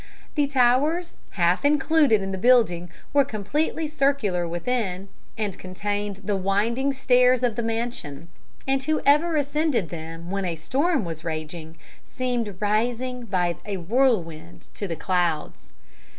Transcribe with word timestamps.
"The 0.33 0.47
towers, 0.47 1.17
half 1.37 1.63
included 1.63 2.23
in 2.23 2.31
the 2.31 2.37
building, 2.39 2.89
were 3.13 3.23
completely 3.23 3.85
circular 3.85 4.47
within, 4.47 5.09
and 5.37 5.59
contained 5.59 6.21
the 6.23 6.35
winding 6.35 6.91
stairs 6.91 7.43
of 7.43 7.55
the 7.55 7.61
mansion; 7.61 8.27
and 8.67 8.81
whoever 8.81 9.35
ascended 9.35 9.89
them 9.89 10.31
when 10.31 10.43
a 10.43 10.55
storm 10.55 11.05
was 11.05 11.23
raging 11.23 11.77
seemed 12.03 12.57
rising 12.59 13.25
by 13.25 13.57
a 13.63 13.77
whirlwind 13.77 14.69
to 14.73 14.87
the 14.87 14.95
clouds. 14.95 15.69